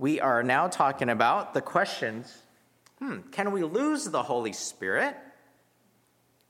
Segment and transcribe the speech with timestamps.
[0.00, 2.34] we are now talking about the questions
[2.98, 5.16] hmm, can we lose the Holy Spirit?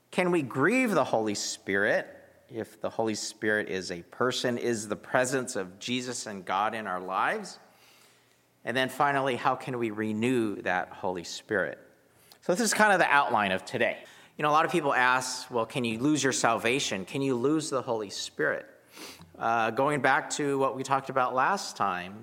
[0.09, 2.07] Can we grieve the Holy Spirit
[2.49, 4.57] if the Holy Spirit is a person?
[4.57, 7.59] Is the presence of Jesus and God in our lives?
[8.65, 11.77] And then finally, how can we renew that Holy Spirit?
[12.41, 13.97] So, this is kind of the outline of today.
[14.37, 17.05] You know, a lot of people ask, well, can you lose your salvation?
[17.05, 18.65] Can you lose the Holy Spirit?
[19.37, 22.15] Uh, going back to what we talked about last time,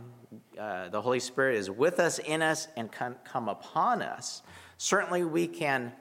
[0.59, 4.43] uh, the Holy Spirit is with us, in us, and can come upon us.
[4.77, 5.93] Certainly, we can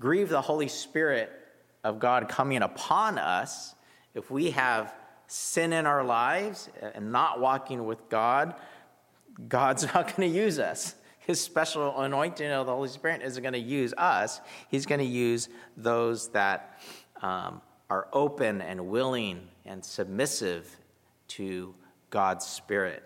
[0.00, 1.30] grieve the Holy Spirit
[1.84, 3.74] of God coming upon us
[4.14, 4.94] if we have
[5.26, 8.54] sin in our lives and not walking with God.
[9.48, 10.96] God's not going to use us.
[11.18, 14.40] His special anointing of the Holy Spirit isn't going to use us.
[14.68, 16.80] He's going to use those that
[17.22, 20.76] um, are open and willing and submissive
[21.28, 21.74] to
[22.10, 23.04] God's Spirit.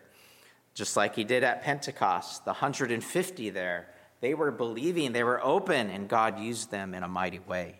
[0.74, 3.88] Just like he did at Pentecost, the 150 there,
[4.20, 7.76] they were believing, they were open, and God used them in a mighty way.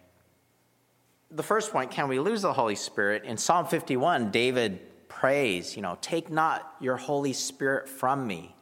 [1.31, 3.25] The first point can we lose the Holy Spirit?
[3.25, 8.55] In Psalm 51, David prays, you know, take not your Holy Spirit from me.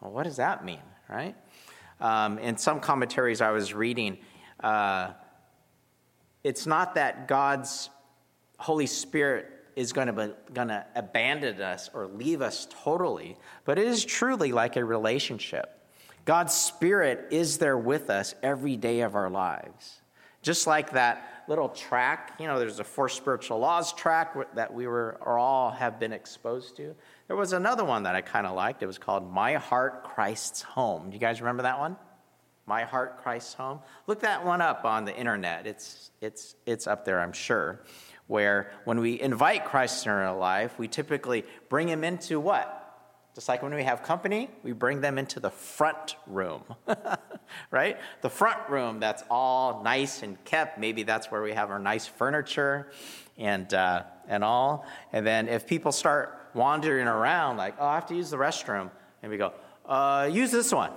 [0.00, 1.34] Well, what does that mean, right?
[2.00, 4.18] Um, in some commentaries I was reading,
[4.60, 5.12] uh,
[6.42, 7.90] it's not that God's
[8.58, 13.78] Holy Spirit is going to be, going to abandon us or leave us totally, but
[13.78, 15.78] it is truly like a relationship.
[16.26, 20.02] God's Spirit is there with us every day of our lives.
[20.42, 24.86] Just like that little track, you know, there's a four spiritual laws track that we
[24.86, 26.94] were or all have been exposed to.
[27.26, 28.82] There was another one that I kind of liked.
[28.82, 31.08] It was called My Heart Christ's Home.
[31.08, 31.96] Do you guys remember that one?
[32.66, 33.80] My Heart Christ's Home.
[34.06, 35.66] Look that one up on the internet.
[35.66, 37.80] It's it's it's up there, I'm sure
[38.30, 42.76] where when we invite Christ in our life, we typically bring him into what?
[43.34, 46.62] Just like when we have company, we bring them into the front room,
[47.72, 47.98] right?
[48.22, 50.78] The front room that's all nice and kept.
[50.78, 52.92] Maybe that's where we have our nice furniture
[53.36, 54.86] and, uh, and all.
[55.12, 58.92] And then if people start wandering around, like, oh, I have to use the restroom,
[59.24, 59.52] and we go,
[59.86, 60.92] uh, use this one,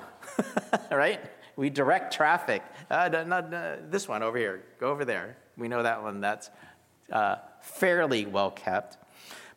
[0.92, 1.20] right?
[1.56, 2.62] We direct traffic.
[2.92, 5.38] Uh, no, no, this one over here, go over there.
[5.58, 6.20] We know that one.
[6.20, 6.50] That's
[7.12, 8.98] uh, fairly well kept.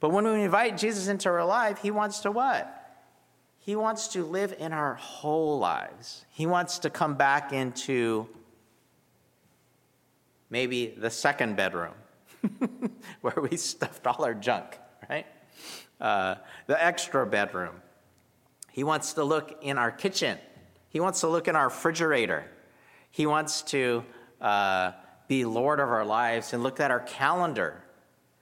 [0.01, 2.73] But when we invite Jesus into our life, he wants to what?
[3.59, 6.25] He wants to live in our whole lives.
[6.31, 8.29] He wants to come back into
[10.51, 11.95] maybe the second bedroom
[13.23, 14.79] where we stuffed all our junk,
[15.11, 15.27] right?
[16.01, 16.37] Uh,
[16.67, 17.75] the extra bedroom.
[18.71, 20.39] He wants to look in our kitchen.
[20.91, 22.45] He wants to look in our refrigerator.
[23.11, 24.05] He wants to
[24.41, 24.93] uh,
[25.29, 27.83] be Lord of our lives and look at our calendar,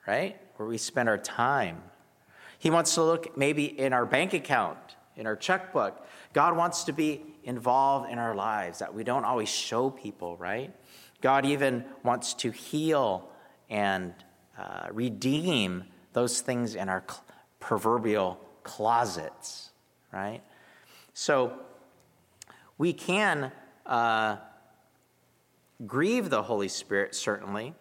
[0.07, 0.37] right?
[0.57, 1.83] Where we spend our time.
[2.59, 4.79] He wants to look maybe in our bank account,
[5.17, 6.07] in our checkbook.
[6.33, 10.75] God wants to be involved in our lives that we don't always show people, right?
[11.21, 13.29] God even wants to heal
[13.71, 14.15] and
[14.59, 17.25] uh, redeem those things in our cl-
[17.61, 19.71] proverbial closets,
[20.13, 20.43] right?
[21.13, 21.53] So
[22.79, 23.53] we can.
[23.87, 24.37] Uh,
[25.87, 27.75] grieve the Holy Spirit, certainly,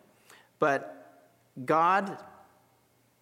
[0.60, 1.30] but
[1.66, 2.18] God,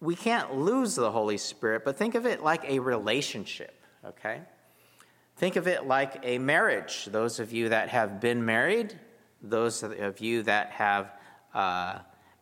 [0.00, 3.74] we can't lose the Holy Spirit, but think of it like a relationship,
[4.04, 4.40] okay?
[5.36, 7.06] Think of it like a marriage.
[7.06, 8.98] Those of you that have been married,
[9.42, 11.12] those of you that have
[11.54, 11.98] uh,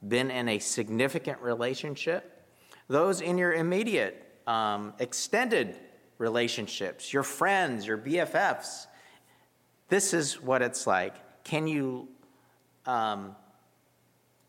[0.07, 2.47] been in a significant relationship,
[2.89, 5.77] those in your immediate, um, extended
[6.19, 8.87] relationships, your friends, your BFFs.
[9.89, 11.15] This is what it's like.
[11.45, 12.09] Can you
[12.91, 13.37] um,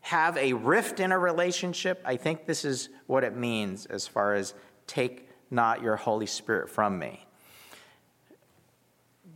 [0.00, 4.34] have a rift in a relationship, I think this is what it means as far
[4.34, 4.54] as
[4.88, 7.24] take not your Holy Spirit from me.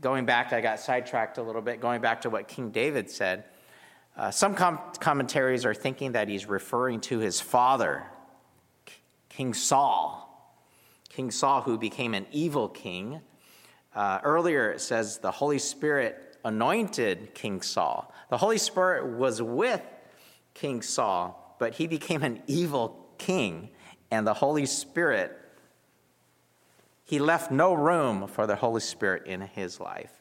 [0.00, 3.45] Going back, I got sidetracked a little bit, going back to what King David said.
[4.16, 8.05] Uh, some com- commentaries are thinking that he's referring to his father,
[9.28, 10.25] King Saul.
[11.09, 13.21] King Saul, who became an evil king.
[13.95, 18.15] Uh, earlier, it says the Holy Spirit anointed King Saul.
[18.31, 19.83] The Holy Spirit was with
[20.54, 23.71] King Saul, but he became an evil king,
[24.13, 25.37] and the Holy Spirit,
[27.04, 30.13] he left no room for the Holy Spirit in his life.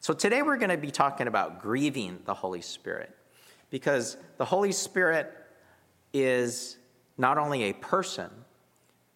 [0.00, 3.14] So today we're going to be talking about grieving the Holy Spirit
[3.68, 5.30] because the Holy Spirit
[6.14, 6.78] is
[7.18, 8.30] not only a person,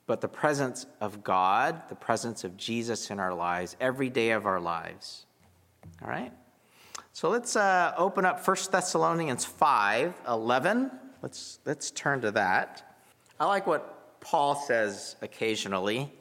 [0.07, 4.45] but the presence of God, the presence of Jesus in our lives, every day of
[4.45, 5.25] our lives.
[6.03, 6.33] All right?
[7.13, 10.91] So let's uh, open up 1 Thessalonians 5 11.
[11.23, 12.97] Let's, let's turn to that.
[13.41, 16.13] I like what Paul says occasionally.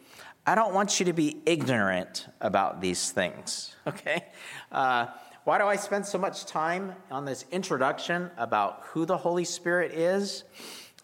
[0.45, 4.25] I don't want you to be ignorant about these things, okay?
[4.71, 5.07] Uh,
[5.43, 9.93] why do I spend so much time on this introduction about who the Holy Spirit
[9.93, 10.43] is?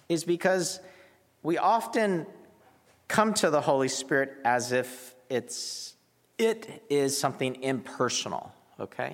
[0.10, 0.80] Is because
[1.44, 2.26] we often
[3.08, 5.93] come to the Holy Spirit as if it's
[6.38, 9.12] it is something impersonal, okay?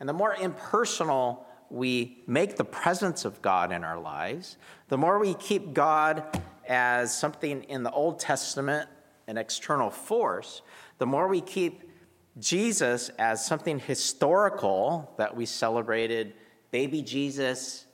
[0.00, 4.56] And the more impersonal we make the presence of God in our lives,
[4.88, 6.24] the more we keep God
[6.66, 8.88] as something in the Old Testament,
[9.26, 10.62] an external force,
[10.98, 11.90] the more we keep
[12.38, 16.34] Jesus as something historical that we celebrated,
[16.70, 17.86] baby Jesus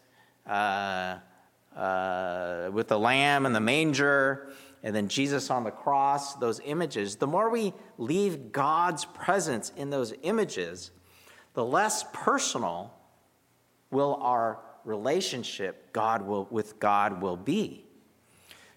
[0.46, 1.18] uh,
[1.76, 4.50] uh, with the lamb and the manger,
[4.84, 9.88] and then Jesus on the cross, those images, the more we leave God's presence in
[9.88, 10.90] those images,
[11.54, 12.92] the less personal
[13.90, 17.86] will our relationship God will, with God will be.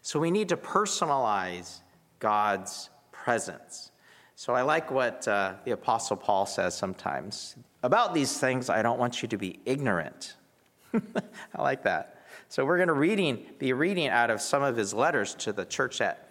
[0.01, 1.81] So we need to personalize
[2.19, 3.91] God's presence.
[4.35, 7.57] So I like what uh, the Apostle Paul says sometimes.
[7.83, 10.35] About these things, I don't want you to be ignorant.
[10.93, 12.16] I like that.
[12.49, 15.65] So we're going to reading, be reading out of some of his letters to the
[15.65, 16.29] church at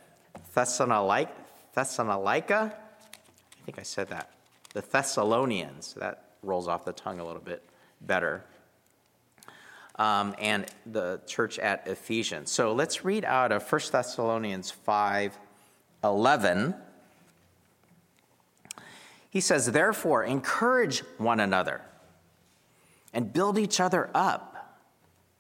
[0.55, 1.33] Thessalonica.
[1.75, 2.75] Thessalonica?
[2.75, 4.31] I think I said that.
[4.73, 5.95] The Thessalonians.
[5.95, 7.63] That rolls off the tongue a little bit
[8.01, 8.45] better.
[9.97, 12.51] Um, and the church at Ephesians.
[12.51, 15.39] So let's read out of 1 Thessalonians 5
[16.05, 16.75] 11.
[19.31, 21.83] He says, Therefore, encourage one another
[23.13, 24.56] and build each other up,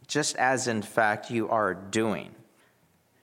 [0.06, 2.34] just as in fact you are doing.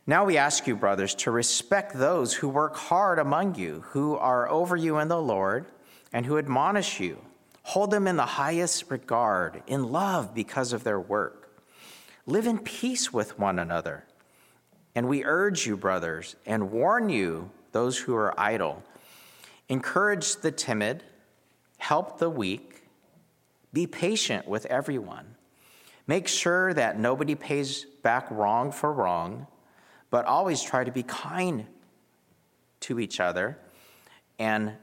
[0.06, 4.50] Now we ask you, brothers, to respect those who work hard among you, who are
[4.50, 5.66] over you in the Lord,
[6.12, 7.20] and who admonish you.
[7.64, 11.62] Hold them in the highest regard, in love because of their work.
[12.26, 14.04] Live in peace with one another.
[14.96, 18.84] And we urge you, brothers, and warn you, those who are idle
[19.70, 21.04] Encourage the timid,
[21.78, 22.84] help the weak,
[23.72, 25.33] be patient with everyone.
[26.08, 29.48] Make sure that nobody pays back wrong for wrong,
[30.10, 31.66] but always try to be kind
[32.82, 33.58] to each other
[34.38, 34.74] and,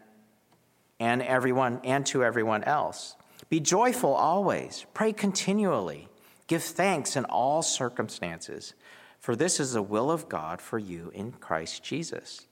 [0.98, 3.16] and everyone and to everyone else.
[3.50, 6.08] Be joyful always, pray continually,
[6.46, 8.74] give thanks in all circumstances,
[9.18, 12.46] for this is the will of God for you in Christ Jesus.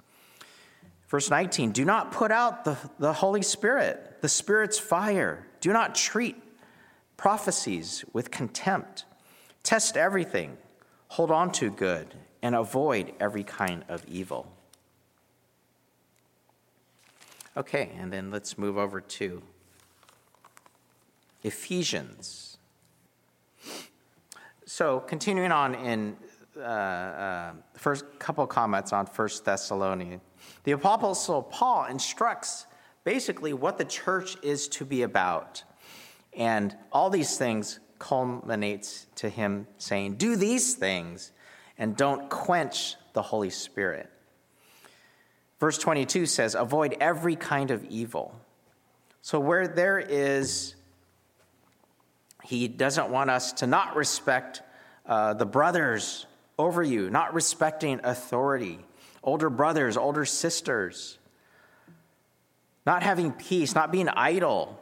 [1.09, 5.47] Verse 19 Do not put out the, the Holy Spirit, the Spirit's fire.
[5.61, 6.37] Do not treat
[7.19, 9.05] prophecies with contempt.
[9.63, 10.57] Test everything,
[11.09, 14.51] hold on to good, and avoid every kind of evil.
[17.55, 19.43] Okay, and then let's move over to
[21.43, 22.57] Ephesians.
[24.65, 26.17] So, continuing on in
[26.57, 30.23] uh, uh, first couple comments on First Thessalonians.
[30.65, 32.67] The Apostle Paul instructs
[33.05, 35.63] basically what the church is to be about.
[36.37, 41.33] And all these things culminates to him saying, Do these things
[41.77, 44.11] and don't quench the Holy Spirit.
[45.59, 48.39] Verse 22 says, Avoid every kind of evil.
[49.23, 50.75] So, where there is,
[52.45, 54.63] he doesn't want us to not respect
[55.07, 56.27] uh, the brothers
[56.59, 58.79] over you, not respecting authority
[59.23, 61.19] older brothers, older sisters,
[62.87, 64.81] not having peace, not being idle,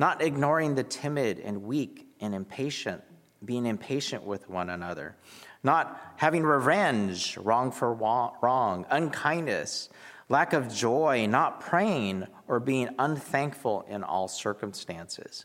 [0.00, 3.02] not ignoring the timid and weak and impatient,
[3.44, 5.14] being impatient with one another,
[5.62, 9.90] not having revenge, wrong for wrong, unkindness,
[10.30, 15.44] lack of joy, not praying, or being unthankful in all circumstances.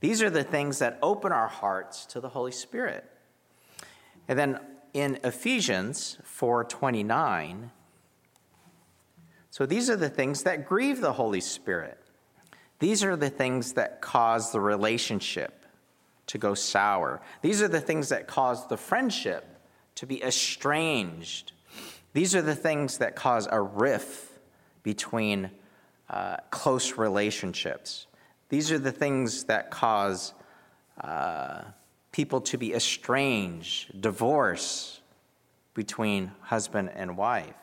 [0.00, 3.04] These are the things that open our hearts to the Holy Spirit.
[4.28, 4.60] And then
[4.94, 7.70] in Ephesians 4:29,
[9.50, 11.99] so these are the things that grieve the Holy Spirit.
[12.80, 15.64] These are the things that cause the relationship
[16.26, 17.20] to go sour.
[17.42, 19.46] These are the things that cause the friendship
[19.96, 21.52] to be estranged.
[22.14, 24.32] These are the things that cause a rift
[24.82, 25.50] between
[26.08, 28.06] uh, close relationships.
[28.48, 30.32] These are the things that cause
[31.00, 31.62] uh,
[32.12, 35.00] people to be estranged, divorce
[35.74, 37.54] between husband and wife.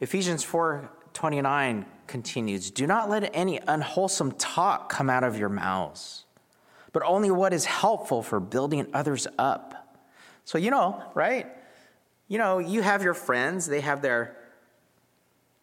[0.00, 6.26] Ephesians 4 29 continues Do not let any unwholesome talk come out of your mouths,
[6.92, 9.96] but only what is helpful for building others up.
[10.44, 11.46] So, you know, right?
[12.28, 14.36] You know, you have your friends, they have their,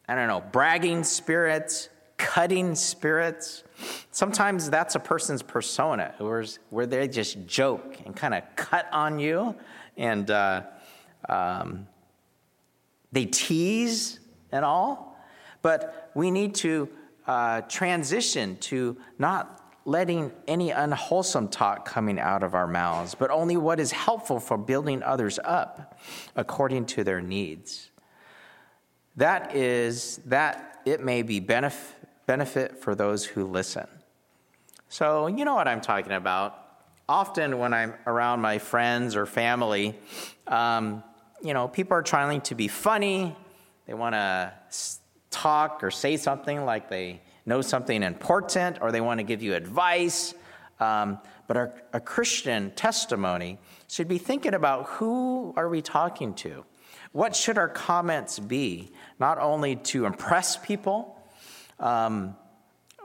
[0.07, 3.63] I don't know, bragging spirits, cutting spirits.
[4.09, 6.15] Sometimes that's a person's persona,
[6.71, 9.55] where they just joke and kind of cut on you,
[9.97, 10.63] and uh,
[11.29, 11.87] um,
[13.11, 14.19] they tease
[14.51, 15.12] and all.
[15.63, 16.87] But we need to
[17.25, 23.57] uh, transition to not letting any unwholesome talk coming out of our mouths, but only
[23.57, 25.99] what is helpful for building others up
[26.35, 27.89] according to their needs.
[29.15, 31.93] That is, that it may be benef-
[32.25, 33.87] benefit for those who listen.
[34.89, 36.59] So, you know what I'm talking about.
[37.09, 39.95] Often, when I'm around my friends or family,
[40.47, 41.03] um,
[41.41, 43.35] you know, people are trying to be funny.
[43.85, 44.53] They want to
[45.33, 49.55] talk or say something like they know something important or they want to give you
[49.55, 50.33] advice.
[50.79, 53.57] Um, but our, a Christian testimony
[53.89, 56.63] should be thinking about who are we talking to?
[57.11, 58.91] What should our comments be?
[59.19, 61.19] Not only to impress people
[61.79, 62.35] um,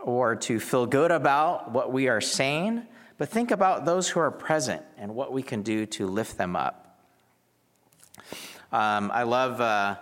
[0.03, 4.31] or to feel good about what we are saying, but think about those who are
[4.31, 7.01] present and what we can do to lift them up.
[8.71, 9.61] Um, I love.
[9.61, 9.97] Uh,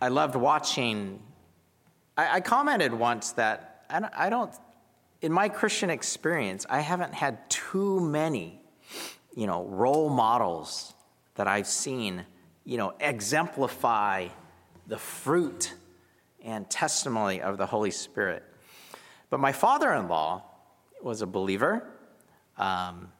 [0.00, 1.20] I loved watching
[2.16, 4.52] I, I commented once that I don't,
[5.20, 8.60] in my Christian experience, I haven't had too many,
[9.36, 10.94] you know, role models
[11.36, 12.24] that I've seen,
[12.64, 14.28] you know, exemplify
[14.86, 15.74] the fruit
[16.42, 18.42] and testimony of the Holy Spirit.
[19.30, 20.42] But my father in law
[21.02, 21.86] was a believer.
[22.58, 23.12] Um,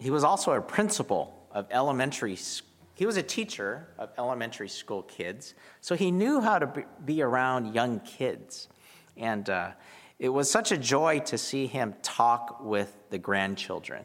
[0.00, 2.69] he was also a principal of elementary school
[3.00, 7.74] he was a teacher of elementary school kids, so he knew how to be around
[7.74, 8.68] young kids.
[9.16, 9.70] And uh,
[10.18, 14.04] it was such a joy to see him talk with the grandchildren.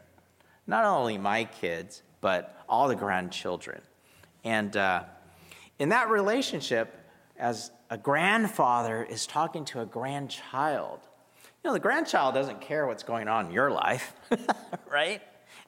[0.65, 3.81] Not only my kids, but all the grandchildren.
[4.45, 5.03] And uh,
[5.77, 6.97] in that relationship,
[7.37, 11.01] as a grandfather is talking to a grandchild,
[11.43, 14.13] you know, the grandchild doesn't care what's going on in your life,
[14.89, 15.21] right?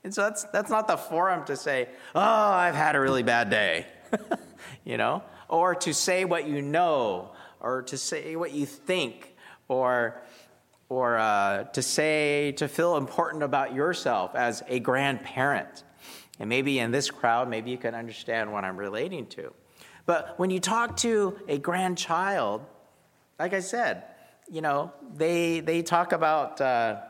[0.08, 3.50] And so that's, that's not the forum to say, oh, I've had a really bad
[3.50, 3.88] day,
[4.86, 9.36] you know, or to say what you know, or to say what you think,
[9.68, 10.22] or,
[10.88, 15.84] or uh, to say, to feel important about yourself as a grandparent.
[16.40, 19.52] And maybe in this crowd, maybe you can understand what I'm relating to.
[20.06, 22.66] But when you talk to a grandchild,
[23.38, 24.04] like I said,
[24.50, 27.02] you know, they, they talk about, uh,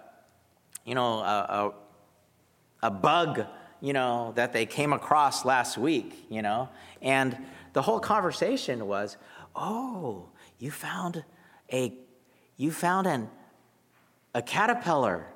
[0.83, 1.73] you know, a, a
[2.91, 3.45] bug,
[3.81, 6.69] you know, that they came across last week, you know,
[7.01, 7.37] and
[7.73, 9.17] the whole conversation was,
[9.55, 11.23] "Oh, you found
[11.71, 11.93] a
[12.55, 13.29] you found an
[14.33, 15.27] a caterpillar."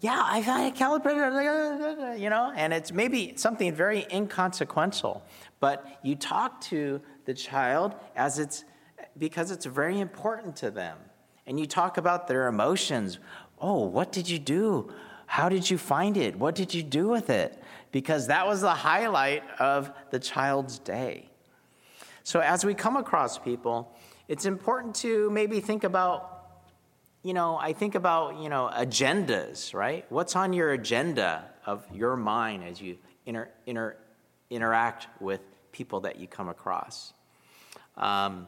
[0.00, 5.22] Yeah, I found a caterpillar, you know, and it's maybe something very inconsequential,
[5.60, 8.64] but you talk to the child as it's
[9.18, 10.98] because it's very important to them.
[11.46, 13.18] And you talk about their emotions.
[13.60, 14.92] Oh, what did you do?
[15.34, 16.38] How did you find it?
[16.38, 17.60] What did you do with it?
[17.90, 21.28] Because that was the highlight of the child's day.
[22.22, 23.92] So, as we come across people,
[24.28, 26.52] it's important to maybe think about,
[27.24, 30.06] you know, I think about, you know, agendas, right?
[30.08, 33.96] What's on your agenda of your mind as you inter, inter,
[34.50, 35.40] interact with
[35.72, 37.12] people that you come across?
[37.96, 38.46] Um,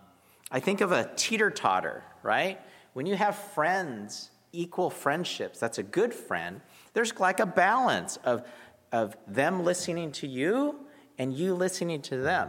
[0.52, 2.60] I think of a teeter totter, right?
[2.92, 6.60] When you have friends equal friendships, that's a good friend,
[6.96, 8.42] there's like a balance of,
[8.90, 10.80] of them listening to you
[11.18, 12.48] and you listening to them.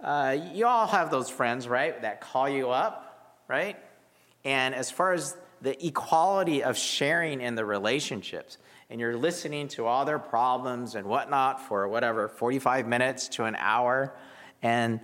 [0.00, 3.76] Uh, you all have those friends, right, that call you up, right?
[4.42, 8.56] And as far as the equality of sharing in the relationships,
[8.88, 13.54] and you're listening to all their problems and whatnot for whatever, 45 minutes to an
[13.58, 14.14] hour,
[14.62, 14.98] and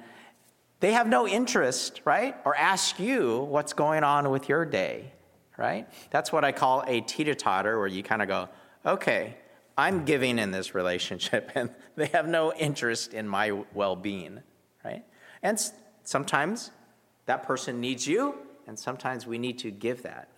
[0.80, 2.34] they have no interest, right?
[2.46, 5.12] Or ask you what's going on with your day
[5.56, 5.88] right?
[6.10, 8.48] That's what I call a teeter totter, where you kind of go,
[8.84, 9.36] okay,
[9.76, 14.40] I'm giving in this relationship, and they have no interest in my well being,
[14.84, 15.04] right?
[15.42, 15.60] And
[16.04, 16.70] sometimes
[17.26, 18.34] that person needs you,
[18.66, 20.28] and sometimes we need to give that.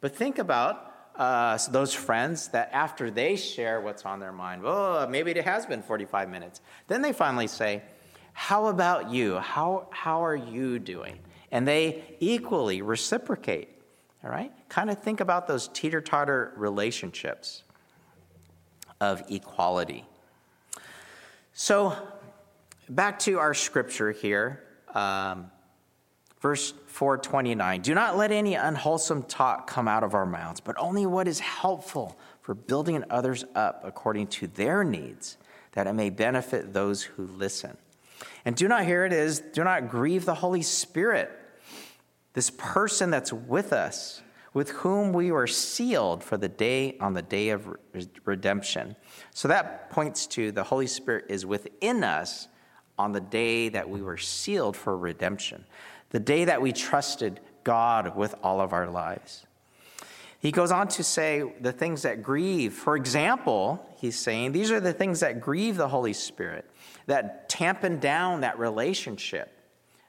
[0.00, 5.06] But think about uh, those friends that after they share what's on their mind, oh,
[5.08, 7.82] maybe it has been 45 minutes, then they finally say,
[8.32, 9.38] How about you?
[9.38, 11.18] How, how are you doing?
[11.50, 13.75] And they equally reciprocate.
[14.26, 14.50] All right?
[14.68, 17.62] Kind of think about those teeter totter relationships
[19.00, 20.04] of equality.
[21.52, 21.96] So,
[22.88, 24.64] back to our scripture here,
[24.96, 25.48] um,
[26.40, 27.82] verse 429.
[27.82, 31.38] Do not let any unwholesome talk come out of our mouths, but only what is
[31.38, 35.38] helpful for building others up according to their needs,
[35.72, 37.76] that it may benefit those who listen.
[38.44, 41.30] And do not, here it is, do not grieve the Holy Spirit
[42.36, 44.20] this person that's with us,
[44.52, 47.66] with whom we were sealed for the day on the day of
[48.26, 48.94] redemption.
[49.30, 52.48] So that points to the Holy Spirit is within us
[52.98, 55.64] on the day that we were sealed for redemption.
[56.10, 59.46] the day that we trusted God with all of our lives.
[60.38, 62.72] He goes on to say the things that grieve.
[62.72, 66.70] For example, he's saying these are the things that grieve the Holy Spirit,
[67.06, 69.50] that tampen down that relationship,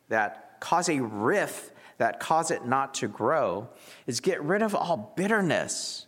[0.09, 3.69] that cause a rift, that cause it not to grow,
[4.05, 6.05] is get rid of all bitterness,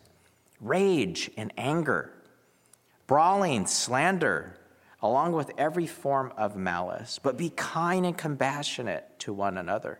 [0.61, 2.13] rage, and anger,
[3.07, 4.55] brawling, slander,
[5.01, 7.19] along with every form of malice.
[7.21, 9.99] But be kind and compassionate to one another,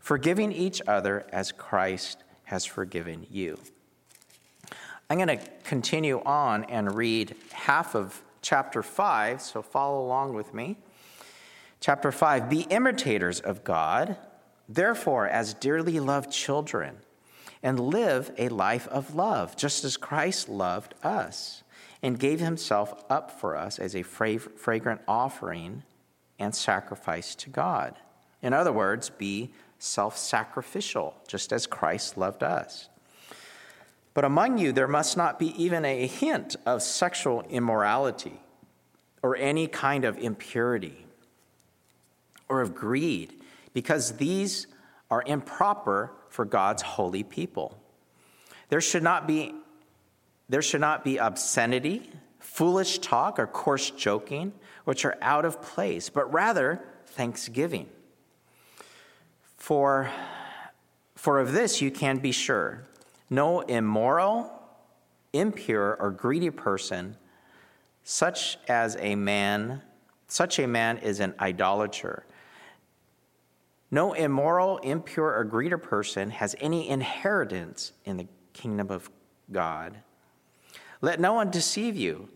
[0.00, 3.58] forgiving each other as Christ has forgiven you.
[5.08, 10.54] I'm going to continue on and read half of chapter 5, so follow along with
[10.54, 10.76] me.
[11.80, 14.16] Chapter 5 Be imitators of God,
[14.74, 16.96] therefore, as dearly loved children,
[17.62, 21.62] and live a life of love, just as Christ loved us
[22.02, 25.82] and gave himself up for us as a fragrant offering
[26.38, 27.96] and sacrifice to God.
[28.40, 32.88] In other words, be self sacrificial, just as Christ loved us.
[34.14, 38.40] But among you, there must not be even a hint of sexual immorality
[39.22, 41.04] or any kind of impurity
[42.48, 43.34] or of greed,
[43.72, 44.66] because these
[45.10, 47.78] are improper for God's holy people.
[48.68, 49.54] There should not be
[50.48, 52.10] there should not be obscenity,
[52.40, 54.52] foolish talk, or coarse joking,
[54.84, 57.88] which are out of place, but rather thanksgiving.
[59.56, 60.10] For,
[61.14, 62.84] for of this you can be sure
[63.32, 64.52] no immoral,
[65.32, 67.16] impure, or greedy person,
[68.02, 69.82] such as a man,
[70.26, 72.24] such a man is an idolater.
[73.90, 79.10] No immoral, impure, or greedy person has any inheritance in the kingdom of
[79.50, 79.98] God.
[81.00, 82.28] Let no one deceive you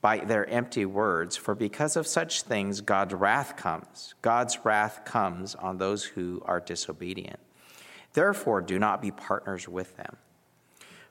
[0.00, 4.14] by their empty words, for because of such things God's wrath comes.
[4.22, 7.38] God's wrath comes on those who are disobedient.
[8.14, 10.16] Therefore, do not be partners with them.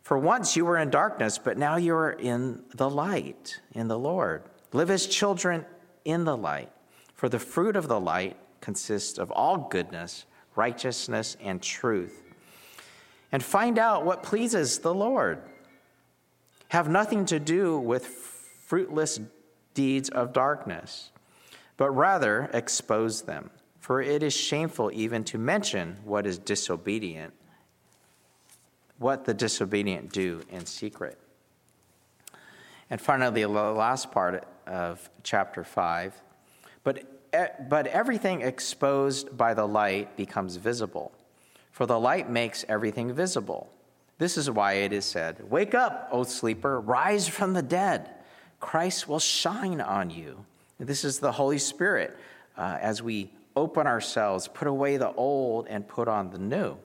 [0.01, 4.00] For once you were in darkness, but now you are in the light, in the
[4.00, 4.44] Lord.
[4.74, 5.65] Live as children
[6.03, 6.72] in the light.
[7.13, 12.24] For the fruit of the light consists of all goodness, righteousness, and truth.
[13.31, 15.41] And find out what pleases the Lord
[16.69, 19.19] have nothing to do with fruitless
[19.74, 21.11] deeds of darkness,
[21.77, 23.50] but rather expose them.
[23.79, 27.33] For it is shameful even to mention what is disobedient,
[29.00, 31.17] what the disobedient do in secret.
[32.89, 36.22] And finally, the last part of chapter 5.
[36.83, 41.11] But, but everything exposed by the light becomes visible,
[41.72, 43.70] for the light makes everything visible.
[44.18, 48.09] This is why it is said, Wake up, O sleeper, rise from the dead.
[48.59, 50.46] Christ will shine on you.
[50.79, 52.18] This is the Holy Spirit
[52.57, 56.77] uh, as we open ourselves, put away the old, and put on the new.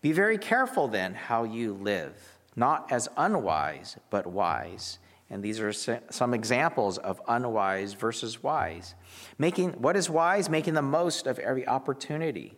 [0.00, 2.14] Be very careful then how you live,
[2.56, 4.98] not as unwise, but wise.
[5.34, 8.94] And these are some examples of unwise versus wise.
[9.36, 12.54] Making what is wise, making the most of every opportunity,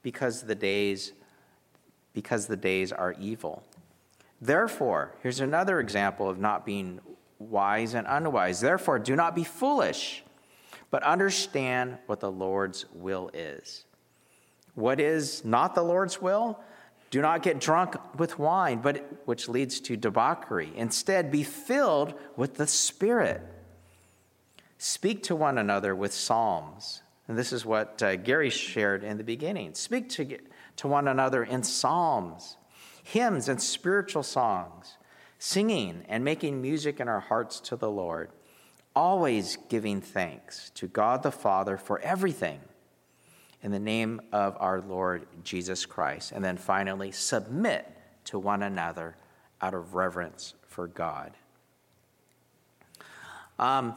[0.00, 1.12] because the days
[2.12, 3.64] because the days are evil.
[4.40, 7.00] Therefore, here's another example of not being
[7.40, 8.60] wise and unwise.
[8.60, 10.22] Therefore, do not be foolish,
[10.92, 13.86] but understand what the Lord's will is.
[14.76, 16.60] What is not the Lord's will?
[17.14, 20.72] Do not get drunk with wine, but which leads to debauchery.
[20.74, 23.40] Instead, be filled with the Spirit.
[24.78, 27.02] Speak to one another with psalms.
[27.28, 29.74] And this is what uh, Gary shared in the beginning.
[29.74, 30.38] Speak to
[30.78, 32.56] to one another in psalms,
[33.04, 34.96] hymns, and spiritual songs,
[35.38, 38.30] singing and making music in our hearts to the Lord,
[38.96, 42.58] always giving thanks to God the Father for everything
[43.64, 46.30] in the name of our Lord Jesus Christ.
[46.30, 47.90] And then finally, submit
[48.26, 49.16] to one another
[49.60, 51.32] out of reverence for God.
[53.58, 53.96] Um,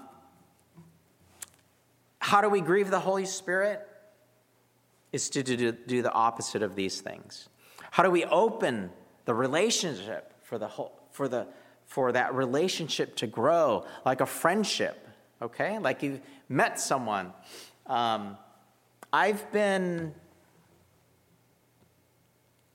[2.17, 3.87] how do we grieve the Holy Spirit?
[5.11, 7.49] is to do, do the opposite of these things.
[7.91, 8.89] How do we open
[9.25, 11.47] the relationship for the whole, for the
[11.85, 15.07] for that relationship to grow like a friendship?
[15.41, 17.33] Okay, like you've met someone.
[17.85, 18.37] Um,
[19.19, 20.13] I've been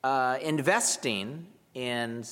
[0.02, 2.24] uh, investing in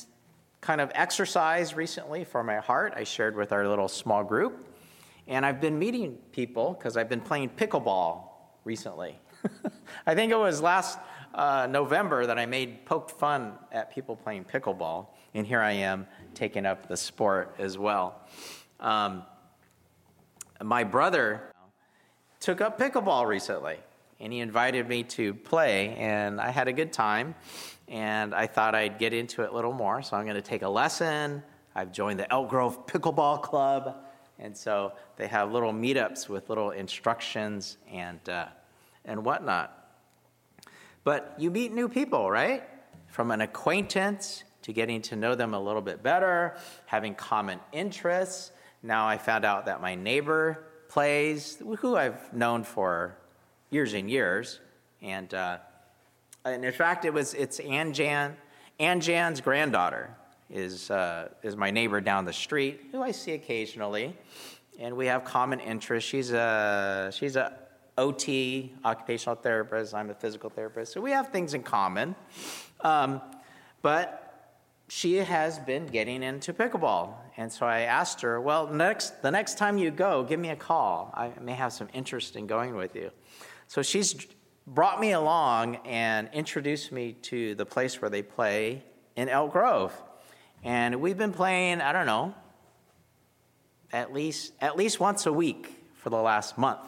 [0.60, 2.92] kind of exercise recently for my heart.
[2.96, 4.66] I shared with our little small group,
[5.28, 8.24] and I've been meeting people because I've been playing pickleball
[8.64, 9.16] recently.
[10.06, 10.98] I think it was last
[11.32, 16.08] uh, November that I made poked fun at people playing pickleball, and here I am
[16.34, 18.22] taking up the sport as well.
[18.80, 19.22] Um,
[20.60, 21.42] my brother
[22.40, 23.78] took up pickleball recently,
[24.20, 27.34] and he invited me to play, and I had a good time.
[27.88, 30.62] And I thought I'd get into it a little more, so I'm going to take
[30.62, 31.42] a lesson.
[31.74, 33.96] I've joined the Elk Grove Pickleball Club,
[34.38, 38.46] and so they have little meetups with little instructions and uh,
[39.04, 39.76] and whatnot.
[41.02, 42.62] But you meet new people, right?
[43.08, 46.56] From an acquaintance to getting to know them a little bit better,
[46.86, 48.52] having common interests.
[48.82, 53.16] Now I found out that my neighbor plays, who I've known for
[53.70, 54.60] years and years,
[55.02, 55.58] and uh,
[56.44, 58.36] and in fact, it was it's Ann Jan,
[58.78, 60.16] Ann Jan's granddaughter
[60.48, 64.16] is uh, is my neighbor down the street, who I see occasionally,
[64.78, 66.08] and we have common interests.
[66.08, 67.56] She's a she's a
[67.98, 69.94] OT, occupational therapist.
[69.94, 72.14] I'm a physical therapist, so we have things in common.
[72.80, 73.20] Um,
[73.82, 74.56] but
[74.88, 79.58] she has been getting into pickleball, and so I asked her, "Well, next the next
[79.58, 81.12] time you go, give me a call.
[81.14, 83.10] I may have some interest in going with you."
[83.70, 84.16] So she's
[84.66, 88.82] brought me along and introduced me to the place where they play
[89.14, 89.92] in Elk Grove.
[90.64, 92.34] And we've been playing, I don't know,
[93.92, 96.80] at least at least once a week for the last month.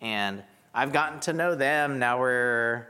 [0.00, 0.42] And
[0.74, 2.00] I've gotten to know them.
[2.00, 2.88] Now we're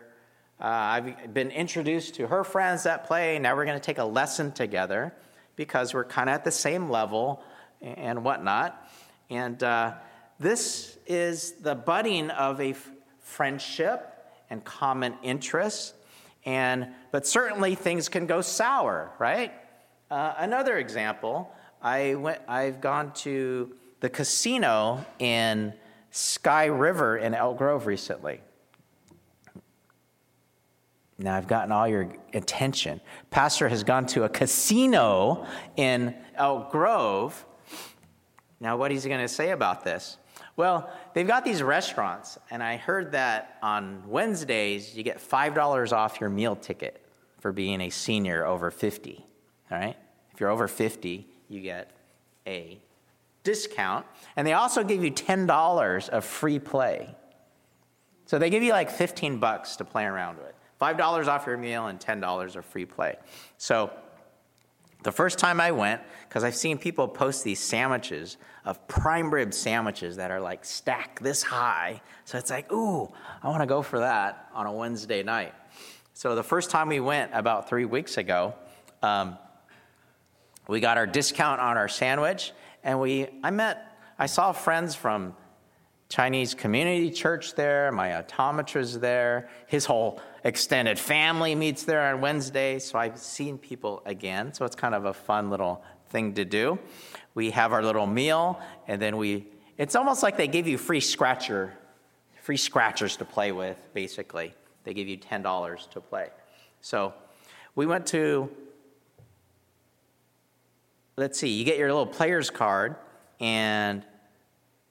[0.58, 3.38] uh, I've been introduced to her friends that play.
[3.38, 5.14] Now we're going to take a lesson together
[5.56, 7.42] because we're kind of at the same level
[7.82, 8.90] and whatnot.
[9.28, 9.92] And uh,
[10.40, 12.74] this is the budding of a
[13.26, 15.92] friendship and common interests.
[16.44, 19.52] And, but certainly things can go sour, right?
[20.10, 25.74] Uh, another example, I went, I've gone to the casino in
[26.12, 28.40] Sky River in Elk Grove recently.
[31.18, 33.00] Now I've gotten all your attention.
[33.30, 37.44] Pastor has gone to a casino in Elk Grove.
[38.60, 40.16] Now, what is he going to say about this?
[40.56, 46.20] Well, they've got these restaurants, and I heard that on Wednesdays you get $5 off
[46.20, 47.04] your meal ticket
[47.40, 49.24] for being a senior over 50.
[49.70, 49.96] All right?
[50.32, 51.90] If you're over 50, you get
[52.46, 52.78] a
[53.42, 54.06] discount.
[54.36, 57.14] And they also give you $10 of free play.
[58.24, 60.52] So they give you like 15 bucks to play around with.
[60.80, 63.16] $5 off your meal and $10 of free play.
[63.56, 63.90] So
[65.02, 69.54] the first time I went, because I've seen people post these sandwiches of prime rib
[69.54, 72.02] sandwiches that are like stacked this high.
[72.24, 75.54] So it's like, ooh, I want to go for that on a Wednesday night.
[76.14, 78.54] So the first time we went about three weeks ago,
[79.02, 79.38] um,
[80.66, 85.36] we got our discount on our sandwich, and we I met I saw friends from
[86.08, 87.90] Chinese community church there.
[87.90, 89.48] My optometrist there.
[89.66, 92.78] His whole extended family meets there on Wednesday.
[92.78, 94.54] So I've seen people again.
[94.54, 96.78] So it's kind of a fun little thing to do.
[97.34, 99.46] We have our little meal, and then we.
[99.76, 101.74] It's almost like they give you free scratcher,
[102.40, 103.76] free scratchers to play with.
[103.92, 106.28] Basically, they give you ten dollars to play.
[106.80, 107.12] So
[107.74, 108.48] we went to.
[111.16, 111.48] Let's see.
[111.48, 112.96] You get your little player's card,
[113.40, 114.04] and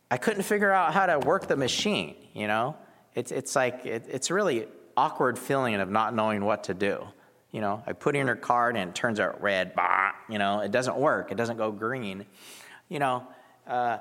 [0.09, 2.75] I couldn't figure out how to work the machine, you know?
[3.15, 7.07] It's, it's like, it, it's really awkward feeling of not knowing what to do.
[7.51, 10.59] You know, I put in her card and it turns out red, bah, you know,
[10.59, 12.25] it doesn't work, it doesn't go green.
[12.89, 13.23] You know,
[13.65, 13.99] uh,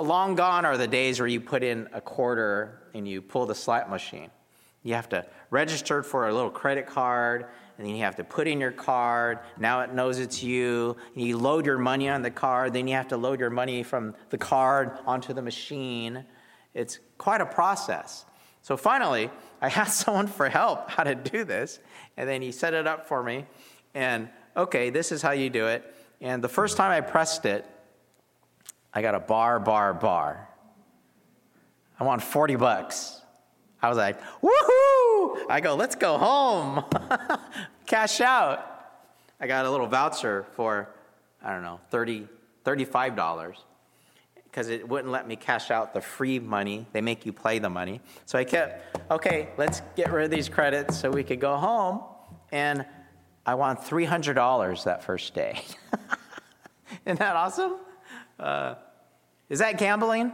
[0.00, 3.54] long gone are the days where you put in a quarter and you pull the
[3.54, 4.30] slot machine.
[4.82, 7.46] You have to register for a little credit card
[7.82, 9.40] and then you have to put in your card.
[9.58, 10.96] Now it knows it's you.
[11.16, 14.14] You load your money on the card, then you have to load your money from
[14.30, 16.24] the card onto the machine.
[16.74, 18.24] It's quite a process.
[18.60, 21.80] So finally, I asked someone for help how to do this,
[22.16, 23.46] and then he set it up for me.
[23.94, 25.92] And okay, this is how you do it.
[26.20, 27.66] And the first time I pressed it,
[28.94, 30.48] I got a bar, bar, bar.
[31.98, 33.21] I want 40 bucks.
[33.82, 35.50] I was like, woohoo!
[35.50, 36.84] I go, let's go home.
[37.86, 38.68] Cash out.
[39.40, 40.88] I got a little voucher for,
[41.42, 42.28] I don't know, 30
[42.64, 43.56] $35
[44.44, 46.86] because it wouldn't let me cash out the free money.
[46.92, 48.00] They make you play the money.
[48.26, 52.02] So I kept, okay, let's get rid of these credits so we could go home.
[52.50, 52.84] And
[53.46, 55.62] I won $300 that first day.
[57.06, 57.76] Isn't that awesome?
[58.38, 58.74] Uh,
[59.48, 60.32] is that gambling?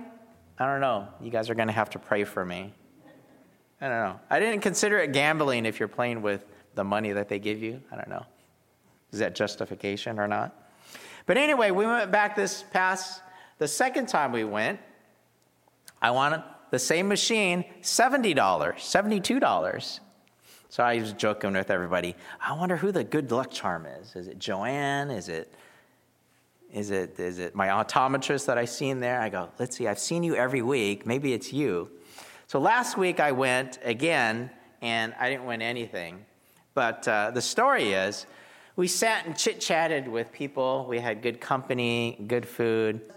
[0.58, 1.08] I don't know.
[1.20, 2.74] You guys are going to have to pray for me.
[3.80, 4.20] I don't know.
[4.28, 7.80] I didn't consider it gambling if you're playing with the money that they give you.
[7.92, 8.24] I don't know.
[9.12, 10.54] Is that justification or not?
[11.26, 13.22] But anyway, we went back this past,
[13.58, 14.80] the second time we went,
[16.00, 20.00] I wanted the same machine, $70, $72.
[20.70, 22.14] So I was joking with everybody.
[22.40, 24.14] I wonder who the good luck charm is.
[24.16, 25.10] Is it Joanne?
[25.10, 25.52] Is it
[26.70, 29.20] is it is it my optometrist that I seen there?
[29.20, 31.06] I go, let's see, I've seen you every week.
[31.06, 31.90] Maybe it's you.
[32.48, 34.48] So last week I went again,
[34.80, 36.24] and I didn't win anything.
[36.72, 38.24] But uh, the story is
[38.74, 40.86] we sat and chit chatted with people.
[40.88, 43.12] We had good company, good food.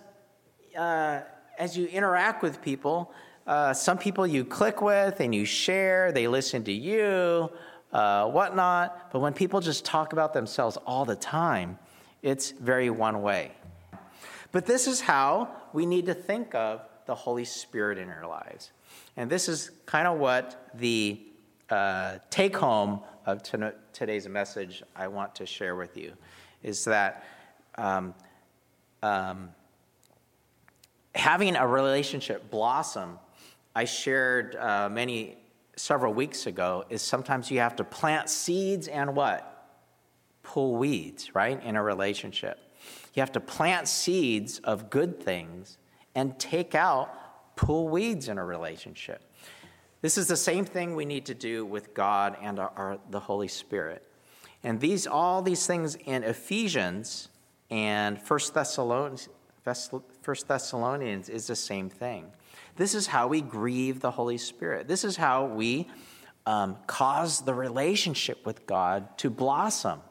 [0.78, 1.22] Uh,
[1.58, 3.14] as you interact with people,
[3.48, 7.50] uh, some people you click with and you share, they listen to you,
[7.94, 9.14] uh, whatnot.
[9.14, 11.80] But when people just talk about themselves all the time,
[12.22, 13.54] it's very one way.
[14.52, 18.72] But this is how we need to think of the Holy Spirit in our lives.
[19.18, 21.20] And this is kind of what the
[21.70, 23.44] uh, take home of
[23.92, 26.14] today's message I want to share with you
[26.64, 27.26] is that
[27.76, 28.16] um,
[29.04, 29.50] um,
[31.14, 33.20] having a relationship blossom,
[33.76, 35.36] I shared uh, many
[35.76, 39.68] several weeks ago, is sometimes you have to plant seeds and what?
[40.44, 42.58] Pull weeds, right, in a relationship.
[43.14, 45.78] You have to plant seeds of good things
[46.16, 49.24] and take out, pull weeds in a relationship.
[50.02, 53.20] This is the same thing we need to do with God and our, our, the
[53.20, 54.04] Holy Spirit.
[54.64, 57.30] And these, all these things in Ephesians
[57.70, 59.30] and First Thessalonians,
[60.22, 62.26] First Thessalonians is the same thing.
[62.76, 64.88] This is how we grieve the Holy Spirit.
[64.88, 65.88] This is how we
[66.46, 70.02] um, cause the relationship with God to blossom.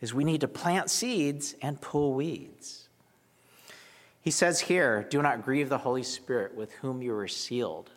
[0.00, 2.88] Is we need to plant seeds and pull weeds.
[4.20, 7.90] He says here, "Do not grieve the Holy Spirit with whom you were sealed."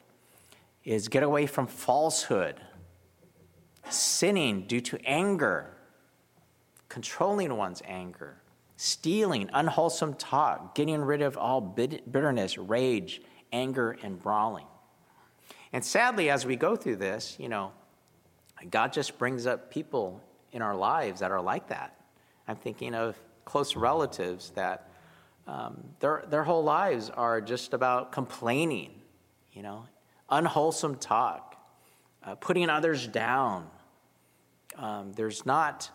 [0.84, 2.62] Is get away from falsehood,
[3.90, 5.78] sinning due to anger,
[6.90, 8.42] controlling one's anger,
[8.76, 14.68] stealing, unwholesome talk, getting rid of all bitterness, rage, anger, and brawling.
[15.72, 17.72] And sadly, as we go through this, you know,
[18.70, 22.00] God just brings up people in our lives that are like that.
[22.48, 24.90] I'm thinking of close relatives that
[25.48, 28.92] um, their, their whole lives are just about complaining,
[29.52, 29.86] you know,
[30.30, 31.58] unwholesome talk,
[32.24, 33.68] uh, putting others down.
[34.78, 35.90] Um, there's not,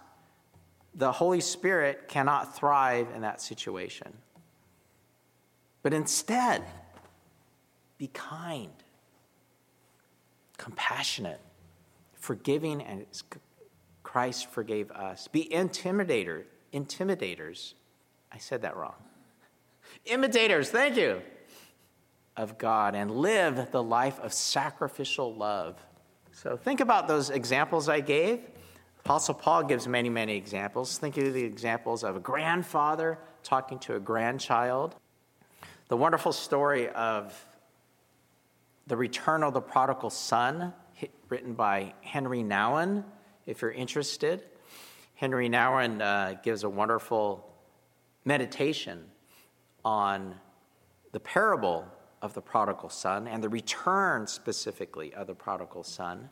[0.95, 4.13] the Holy Spirit cannot thrive in that situation.
[5.83, 6.63] But instead,
[7.97, 8.73] be kind,
[10.59, 11.41] compassionate,
[12.15, 13.07] forgiving, and
[14.03, 15.29] Christ forgave us.
[15.29, 17.75] Be intimidator, intimidators.
[18.31, 18.95] I said that wrong.
[20.05, 21.23] Imitators, thank you,
[22.37, 25.77] of God, and live the life of sacrificial love.
[26.33, 28.41] So think about those examples I gave.
[29.01, 30.99] Apostle Paul gives many, many examples.
[30.99, 34.95] Think of the examples of a grandfather talking to a grandchild.
[35.89, 37.35] The wonderful story of
[38.87, 40.73] the Return of the Prodigal Son,
[41.29, 43.05] written by Henry Nouwen,
[43.47, 44.45] if you're interested.
[45.15, 47.53] Henry Nouwen uh, gives a wonderful
[48.25, 49.05] meditation
[49.85, 50.35] on
[51.13, 51.87] the parable
[52.21, 56.29] of the prodigal son and the return specifically of the prodigal son.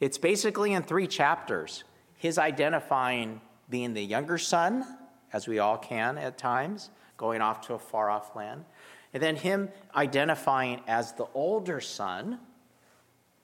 [0.00, 1.84] It's basically in three chapters
[2.16, 4.84] his identifying being the younger son,
[5.32, 8.64] as we all can at times, going off to a far off land.
[9.12, 12.38] And then him identifying as the older son,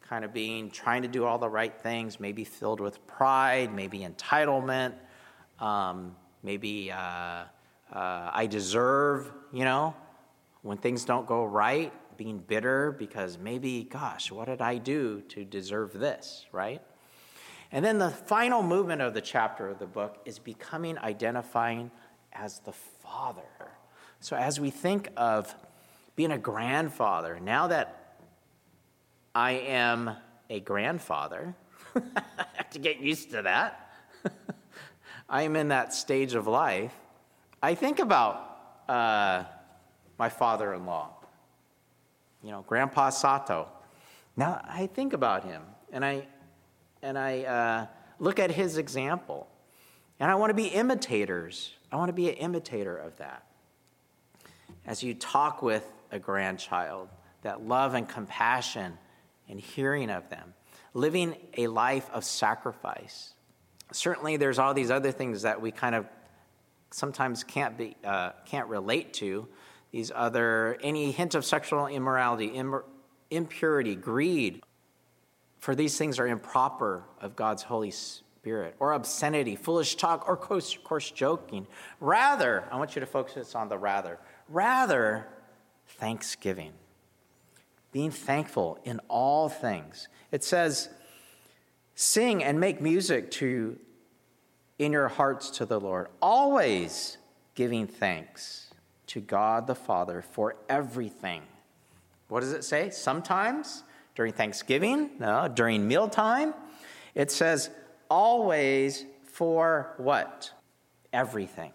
[0.01, 4.01] kind of being trying to do all the right things, maybe filled with pride, maybe
[4.01, 4.95] entitlement,
[5.61, 7.45] um, maybe uh,
[7.93, 9.95] uh, I deserve, you know,
[10.63, 15.45] when things don't go right, being bitter because maybe, gosh, what did I do to
[15.45, 16.83] deserve this, right?
[17.73, 21.91] And then the final movement of the chapter of the book is becoming identifying
[22.33, 23.71] as the father.
[24.21, 25.55] So, as we think of
[26.15, 28.19] being a grandfather, now that
[29.35, 30.11] I am
[30.51, 31.55] a grandfather,
[31.95, 33.93] I have to get used to that.
[35.29, 36.93] I am in that stage of life.
[37.63, 39.45] I think about uh,
[40.19, 41.11] my father in law,
[42.43, 43.69] you know, Grandpa Sato.
[44.37, 46.27] Now I think about him and I,
[47.03, 47.87] and I uh,
[48.19, 49.47] look at his example.
[50.19, 51.75] And I want to be imitators.
[51.91, 53.45] I want to be an imitator of that
[54.87, 57.09] as you talk with a grandchild,
[57.43, 58.99] that love and compassion
[59.49, 60.55] and hearing of them,
[60.95, 63.35] living a life of sacrifice.
[63.93, 66.07] Certainly, there's all these other things that we kind of
[66.91, 69.49] sometimes can't be uh, can't relate to.
[69.91, 72.83] These other any hint of sexual immorality, Im-
[73.31, 74.63] impurity, greed.
[75.59, 80.79] For these things are improper of God's Holy Spirit, or obscenity, foolish talk, or coarse,
[80.83, 81.67] coarse joking.
[82.01, 84.19] Rather, I want you to focus on the rather.
[84.49, 85.29] Rather,
[85.87, 86.73] thanksgiving.
[87.93, 90.09] Being thankful in all things.
[90.33, 90.89] It says,
[91.95, 93.79] sing and make music to
[94.81, 97.19] in your hearts to the Lord, always
[97.55, 98.73] giving thanks
[99.09, 101.43] to God the Father for everything.
[102.29, 102.89] What does it say?
[102.89, 106.55] Sometimes during Thanksgiving, no, during mealtime.
[107.15, 107.69] It says
[108.09, 110.51] always for what?
[111.13, 111.73] Everything.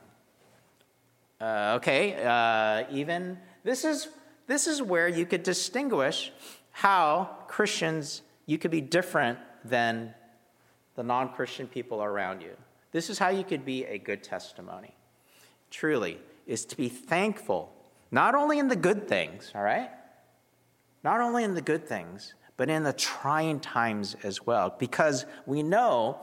[1.40, 4.08] Uh, okay, uh, even this is
[4.48, 6.32] this is where you could distinguish
[6.72, 10.16] how Christians you could be different than
[10.96, 12.56] the non-Christian people around you.
[12.96, 14.96] This is how you could be a good testimony.
[15.70, 17.70] Truly, is to be thankful,
[18.10, 19.90] not only in the good things, all right?
[21.04, 24.74] Not only in the good things, but in the trying times as well.
[24.80, 26.20] Because we know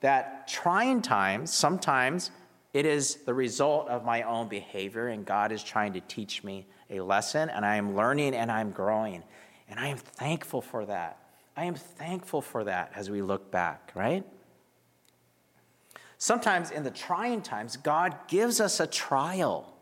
[0.00, 2.30] that trying times, sometimes
[2.72, 6.66] it is the result of my own behavior, and God is trying to teach me
[6.88, 9.22] a lesson, and I am learning and I'm growing.
[9.68, 11.18] And I am thankful for that.
[11.54, 14.24] I am thankful for that as we look back, right?
[16.24, 19.76] Sometimes in the trying times, God gives us a trial,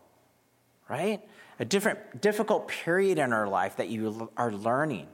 [0.89, 1.21] right?
[1.57, 5.07] A different, difficult period in our life that you are learning.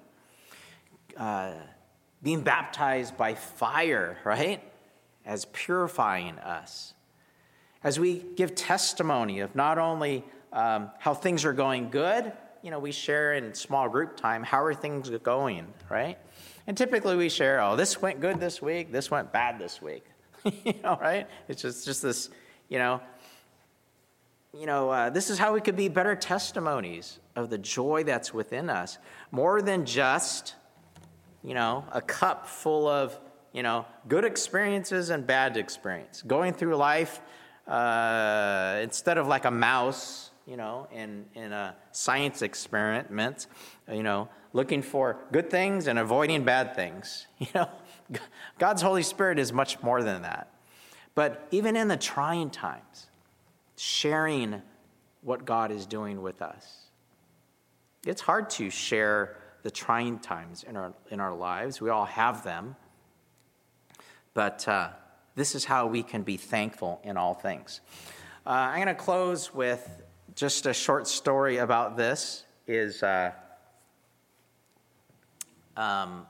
[1.16, 1.52] Uh,
[2.24, 4.60] being baptized by fire, right?
[5.24, 6.96] As purifying us.
[7.84, 12.80] As we give testimony of not only um, how things are going good, you know,
[12.80, 16.18] we share in small group time, how are things going, right?
[16.66, 20.09] And typically we share, oh, this went good this week, this went bad this week.
[20.66, 21.28] you know, right?
[21.48, 22.30] It's just, just this,
[22.70, 23.02] you know,
[24.58, 28.34] you know, uh, this is how we could be better testimonies of the joy that's
[28.34, 28.98] within us,
[29.32, 30.56] more than just,
[31.44, 33.20] you know, a cup full of,
[33.54, 36.24] you know, good experiences and bad experience.
[36.24, 37.22] Going through life
[37.68, 43.46] uh, instead of like a mouse, you know, in, in a science experiment,
[43.92, 47.28] you know, looking for good things and avoiding bad things.
[47.40, 47.70] You know,
[48.60, 50.52] God's Holy Spirit is much more than that.
[51.16, 53.08] But even in the trying times,
[53.76, 54.62] sharing
[55.22, 56.90] what God is doing with us.
[58.06, 61.82] It's hard to share the trying times in our, in our lives.
[61.82, 62.76] We all have them.
[64.34, 64.90] But uh,
[65.36, 67.82] this is how we can be thankful in all things.
[68.46, 70.02] Uh, I'm going to close with
[70.36, 72.46] just a short story about this.
[72.68, 73.32] Is uh,
[75.76, 76.26] um,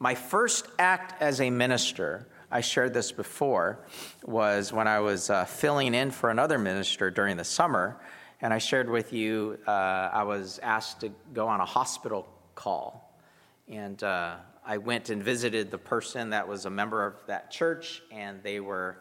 [0.00, 3.84] my first act as a minister, I shared this before,
[4.24, 8.00] was when I was uh, filling in for another minister during the summer.
[8.40, 13.14] And I shared with you, uh, I was asked to go on a hospital call.
[13.68, 18.02] And uh, I went and visited the person that was a member of that church,
[18.10, 18.96] and they were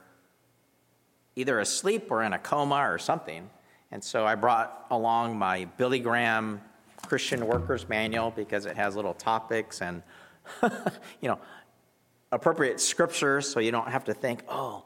[1.37, 3.49] either asleep or in a coma or something.
[3.91, 6.59] And so I brought along my Billy Graham
[7.07, 10.03] Christian Workers Manual because it has little topics and
[11.21, 11.39] you know,
[12.31, 14.85] appropriate scripture so you don't have to think, oh,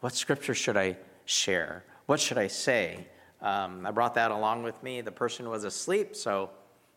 [0.00, 1.84] what scripture should I share?
[2.06, 3.06] What should I say?
[3.40, 5.00] Um, I brought that along with me.
[5.00, 6.50] The person was asleep, so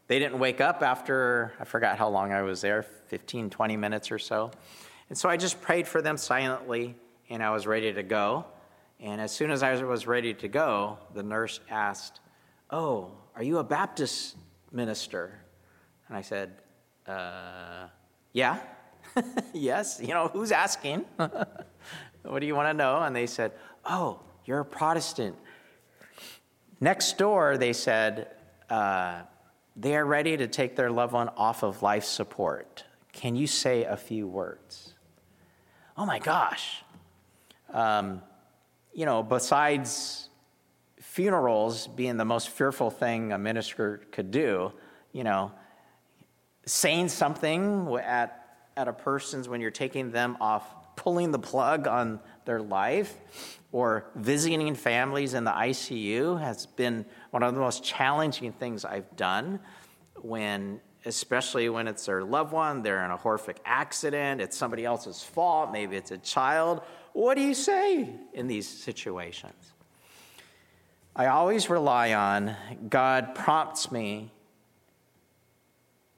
[0.08, 4.12] they didn't wake up after, I forgot how long I was there 15, 20 minutes
[4.12, 4.52] or so.
[5.10, 6.96] And so I just prayed for them silently,
[7.30, 8.46] and I was ready to go.
[9.00, 12.22] And as soon as I was ready to go, the nurse asked,
[12.72, 14.36] Oh, are you a Baptist
[14.72, 15.40] minister?
[16.08, 16.52] And I said,
[17.08, 17.88] uh,
[18.36, 18.58] yeah.
[19.54, 20.02] yes.
[20.02, 21.06] You know, who's asking?
[21.16, 23.02] what do you want to know?
[23.02, 23.54] And they said,
[23.86, 25.38] Oh, you're a Protestant.
[26.82, 28.28] Next door, they said,
[28.70, 29.22] uh,
[29.78, 32.84] they are ready to take their loved one off of life support.
[33.14, 34.94] Can you say a few words?
[35.96, 36.84] Oh my gosh.
[37.72, 38.22] Um,
[38.94, 40.28] you know, besides
[41.00, 44.74] funerals being the most fearful thing a minister could do,
[45.14, 45.54] you know,
[46.66, 52.20] saying something at, at a person's when you're taking them off, pulling the plug on
[52.46, 53.16] their life,
[53.72, 59.16] or visiting families in the ICU has been one of the most challenging things I've
[59.16, 59.60] done
[60.22, 65.22] when especially when it's their loved one, they're in a horrific accident, it's somebody else's
[65.22, 66.82] fault, maybe it's a child.
[67.14, 69.74] What do you say in these situations?
[71.16, 72.56] I always rely on
[72.90, 74.32] God prompts me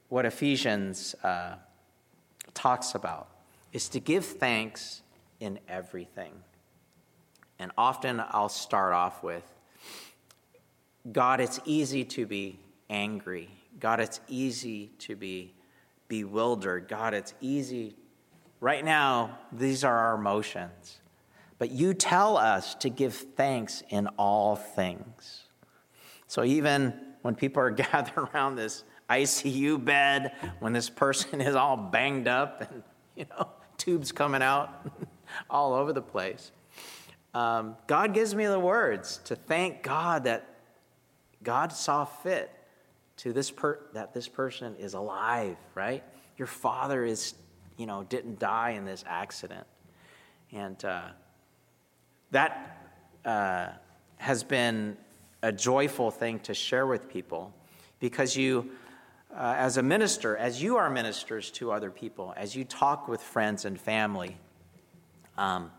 [0.08, 1.54] what Ephesians uh,
[2.54, 3.28] talks about
[3.72, 5.02] is to give thanks
[5.40, 6.32] in everything.
[7.58, 9.44] And often I'll start off with
[11.10, 12.58] God, it's easy to be
[12.90, 13.48] angry.
[13.80, 15.54] God, it's easy to be
[16.08, 16.88] bewildered.
[16.88, 17.96] God, it's easy.
[18.60, 21.00] Right now, these are our emotions.
[21.58, 25.44] But you tell us to give thanks in all things.
[26.26, 31.76] So even when people are gathered around this ICU bed when this person is all
[31.76, 32.82] banged up and,
[33.16, 33.48] you know,
[33.78, 34.90] tubes coming out
[35.50, 36.52] all over the place.
[37.34, 40.48] Um, God gives me the words to thank God that
[41.42, 42.50] God saw fit
[43.18, 46.02] to this per- that this person is alive, right?
[46.38, 47.34] your father is,
[47.76, 49.66] you know, didn't die in this accident.
[50.52, 51.02] And uh,
[52.30, 52.86] that
[53.24, 53.68] uh,
[54.16, 54.96] has been
[55.42, 57.52] a joyful thing to share with people
[57.98, 58.70] because you,
[59.34, 63.22] uh, as a minister, as you are ministers to other people, as you talk with
[63.22, 64.36] friends and family,
[65.36, 65.70] um,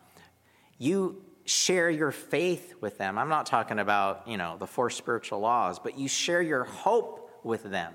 [0.77, 3.17] you share your faith with them.
[3.17, 7.39] I'm not talking about, you know, the four spiritual laws, but you share your hope
[7.43, 7.93] with them.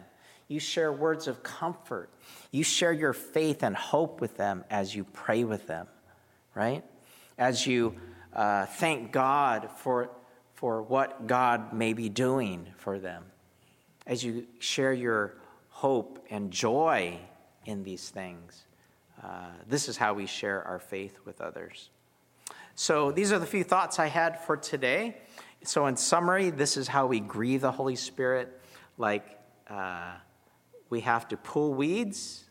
[0.48, 2.10] You share words of comfort.
[2.50, 5.86] You share your faith and hope with them as you pray with them,
[6.54, 6.84] right?
[7.38, 7.94] As you
[8.32, 10.10] uh, thank God for,
[10.54, 13.24] for what God may be doing for them.
[14.06, 15.36] As you share your
[15.74, 17.18] hope and joy
[17.66, 18.64] in these things.
[19.20, 21.90] Uh, this is how we share our faith with others.
[22.76, 25.16] So, these are the few thoughts I had for today.
[25.64, 28.60] So, in summary, this is how we grieve the Holy Spirit.
[28.98, 29.36] Like,
[29.68, 30.12] uh,
[30.90, 32.44] we have to pull weeds,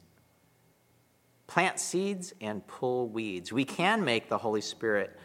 [1.48, 3.54] plant seeds, and pull weeds.
[3.54, 5.18] We can make the Holy Spirit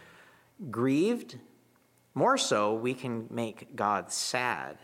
[0.70, 1.36] grieved.
[2.14, 4.78] More so, we can make God sad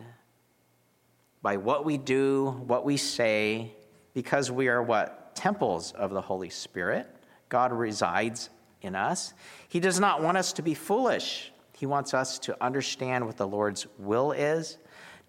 [1.45, 3.71] by what we do, what we say,
[4.15, 5.37] because we are what?
[5.37, 7.07] Temples of the Holy Spirit.
[7.51, 8.49] God resides
[8.81, 9.35] in us.
[9.69, 11.53] He does not want us to be foolish.
[11.77, 14.79] He wants us to understand what the Lord's will is.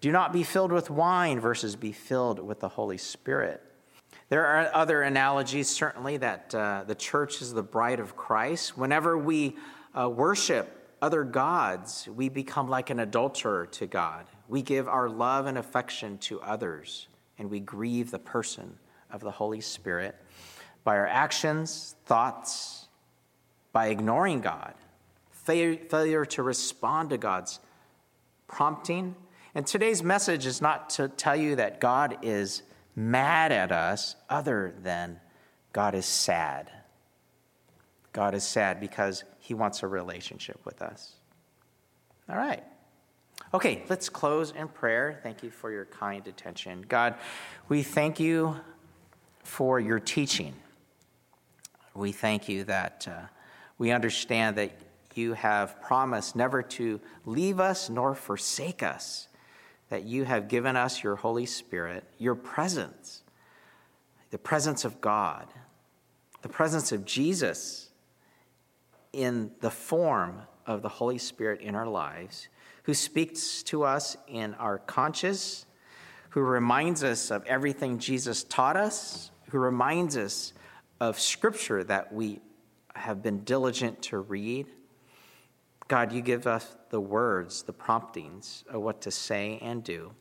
[0.00, 3.62] Do not be filled with wine versus be filled with the Holy Spirit.
[4.30, 8.78] There are other analogies, certainly, that uh, the church is the bride of Christ.
[8.78, 9.56] Whenever we
[9.94, 14.24] uh, worship other gods, we become like an adulterer to God.
[14.48, 18.78] We give our love and affection to others, and we grieve the person
[19.10, 20.14] of the Holy Spirit
[20.84, 22.86] by our actions, thoughts,
[23.72, 24.74] by ignoring God,
[25.30, 27.60] failure to respond to God's
[28.46, 29.16] prompting.
[29.54, 32.62] And today's message is not to tell you that God is
[32.94, 35.20] mad at us, other than
[35.72, 36.70] God is sad.
[38.12, 41.12] God is sad because he wants a relationship with us.
[42.30, 42.64] All right.
[43.54, 45.20] Okay, let's close in prayer.
[45.22, 46.84] Thank you for your kind attention.
[46.88, 47.14] God,
[47.68, 48.56] we thank you
[49.42, 50.54] for your teaching.
[51.94, 53.06] We thank you that.
[53.10, 53.26] Uh,
[53.78, 54.72] we understand that
[55.14, 59.28] you have promised never to leave us nor forsake us,
[59.88, 63.22] that you have given us your Holy Spirit, your presence,
[64.30, 65.46] the presence of God,
[66.42, 67.90] the presence of Jesus
[69.12, 72.48] in the form of the Holy Spirit in our lives,
[72.86, 75.66] who speaks to us in our conscience,
[76.30, 80.52] who reminds us of everything Jesus taught us, who reminds us
[81.00, 82.38] of Scripture that we
[82.94, 84.68] have been diligent to read.
[85.88, 90.12] God, you give us the words, the promptings of what to say and do.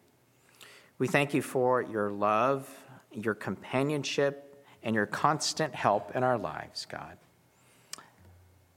[0.98, 2.68] We thank you for your love,
[3.12, 7.18] your companionship, and your constant help in our lives, God.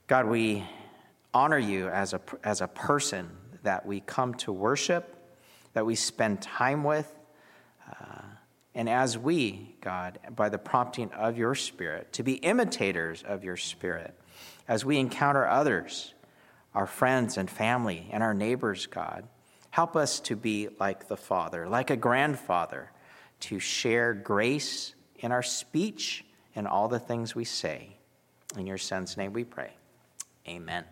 [0.08, 0.62] God, we
[1.32, 3.30] honor you as a, as a person
[3.62, 5.16] that we come to worship,
[5.72, 7.12] that we spend time with,
[7.88, 8.22] uh,
[8.74, 13.56] and as we, God, by the prompting of your Spirit, to be imitators of your
[13.56, 14.14] Spirit,
[14.68, 16.14] as we encounter others,
[16.74, 19.26] our friends and family, and our neighbors, God,
[19.70, 22.92] help us to be like the Father, like a grandfather,
[23.40, 27.96] to share grace in our speech and all the things we say.
[28.56, 29.72] In your Son's name we pray.
[30.46, 30.84] Amen.